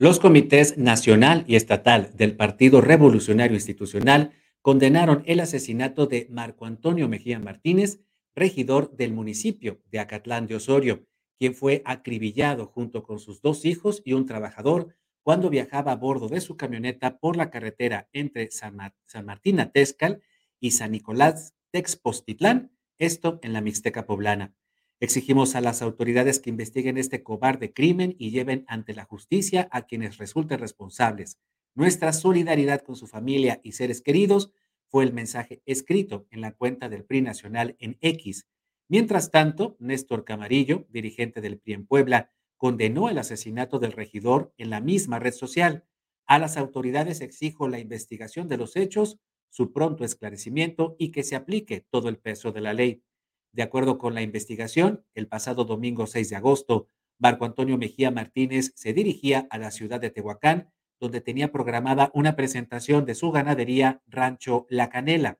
[0.00, 4.30] Los comités nacional y estatal del Partido Revolucionario Institucional
[4.62, 7.98] condenaron el asesinato de Marco Antonio Mejía Martínez,
[8.36, 11.04] regidor del municipio de Acatlán de Osorio,
[11.36, 16.28] quien fue acribillado junto con sus dos hijos y un trabajador cuando viajaba a bordo
[16.28, 18.76] de su camioneta por la carretera entre San,
[19.24, 20.22] Martín Atezcal
[20.60, 24.54] y San Nicolás Texpostitlán, esto en la Mixteca poblana.
[25.00, 29.82] Exigimos a las autoridades que investiguen este cobarde crimen y lleven ante la justicia a
[29.82, 31.38] quienes resulten responsables.
[31.74, 34.50] Nuestra solidaridad con su familia y seres queridos
[34.88, 38.48] fue el mensaje escrito en la cuenta del PRI Nacional en X.
[38.88, 44.70] Mientras tanto, Néstor Camarillo, dirigente del PRI en Puebla, condenó el asesinato del regidor en
[44.70, 45.84] la misma red social.
[46.26, 51.36] A las autoridades exijo la investigación de los hechos, su pronto esclarecimiento y que se
[51.36, 53.04] aplique todo el peso de la ley.
[53.52, 56.88] De acuerdo con la investigación, el pasado domingo 6 de agosto,
[57.18, 62.36] Marco Antonio Mejía Martínez se dirigía a la ciudad de Tehuacán, donde tenía programada una
[62.36, 65.38] presentación de su ganadería Rancho La Canela.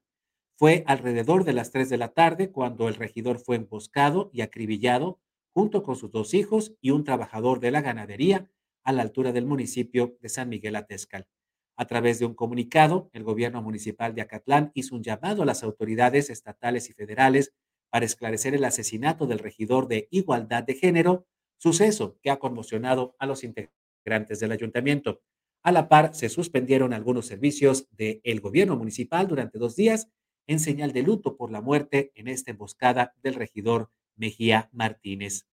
[0.56, 5.20] Fue alrededor de las 3 de la tarde cuando el regidor fue emboscado y acribillado
[5.54, 8.50] junto con sus dos hijos y un trabajador de la ganadería
[8.84, 11.28] a la altura del municipio de San Miguel Atezcal.
[11.76, 15.62] A través de un comunicado, el gobierno municipal de Acatlán hizo un llamado a las
[15.62, 17.52] autoridades estatales y federales
[17.90, 23.26] para esclarecer el asesinato del regidor de Igualdad de Género, suceso que ha conmocionado a
[23.26, 25.22] los integrantes del ayuntamiento.
[25.62, 30.08] A la par, se suspendieron algunos servicios del gobierno municipal durante dos días
[30.46, 35.46] en señal de luto por la muerte en esta emboscada del regidor Mejía Martínez.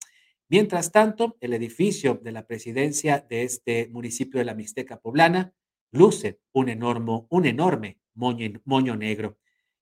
[0.48, 5.52] Mientras tanto, el edificio de la presidencia de este municipio de la Mixteca Poblana
[5.90, 9.38] luce un enorme, moño negro.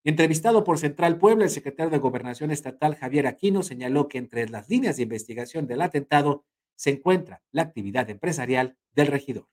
[0.07, 4.69] Entrevistado por Central Puebla, el secretario de Gobernación Estatal Javier Aquino señaló que entre las
[4.69, 6.45] líneas de investigación del atentado
[6.77, 9.47] se encuentra la actividad empresarial del regidor.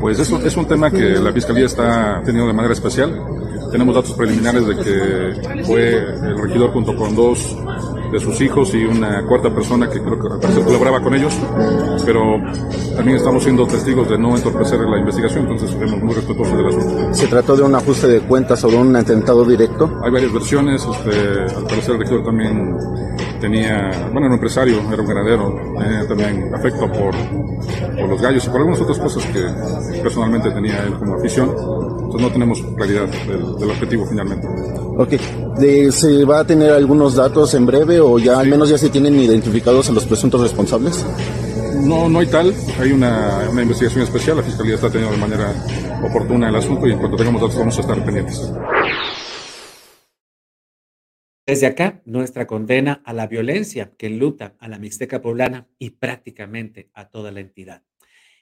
[0.00, 3.22] Pues eso es un tema que la Fiscalía está teniendo de manera especial.
[3.70, 7.54] Tenemos datos preliminares de que fue el regidor junto con dos
[8.10, 11.38] de sus hijos y una cuarta persona que creo que colaboraba con ellos,
[12.06, 12.40] pero
[12.96, 17.14] también estamos siendo testigos de no entorpecer la investigación, entonces somos muy respetuosos del asunto.
[17.14, 20.00] ¿Se trató de un ajuste de cuentas o de un atentado directo?
[20.02, 22.76] Hay varias versiones, este, al parecer el regidor también
[23.40, 27.14] tenía, bueno, era un empresario, era un ganadero, tenía también afecto por,
[27.96, 32.20] por los gallos y por algunas otras cosas que personalmente tenía él como afición, entonces
[32.20, 34.46] no tenemos claridad del, del objetivo finalmente.
[34.96, 35.14] Ok,
[35.90, 39.18] ¿se va a tener algunos datos en breve o ya al menos ya se tienen
[39.18, 41.04] identificados a los presuntos responsables?
[41.82, 45.52] No, no hay tal, hay una, investigación especial, la Fiscalía está teniendo de manera
[46.04, 48.52] oportuna el asunto y en cuanto tengamos datos vamos a estar pendientes.
[51.44, 56.88] Desde acá, nuestra condena a la violencia que luta a la Mixteca poblana y prácticamente
[56.94, 57.82] a toda la entidad.